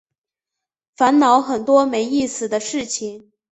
[0.95, 3.31] 烦恼很多没意思的事情